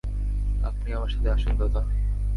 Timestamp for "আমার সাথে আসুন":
0.93-1.57